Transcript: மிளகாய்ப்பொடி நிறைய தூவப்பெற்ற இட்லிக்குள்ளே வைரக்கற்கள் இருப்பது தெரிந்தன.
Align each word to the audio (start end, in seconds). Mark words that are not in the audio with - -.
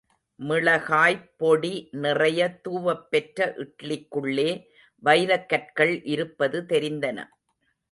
மிளகாய்ப்பொடி 0.39 1.71
நிறைய 2.05 2.47
தூவப்பெற்ற 2.63 3.39
இட்லிக்குள்ளே 3.63 4.49
வைரக்கற்கள் 5.03 5.95
இருப்பது 6.05 6.59
தெரிந்தன. 6.69 7.17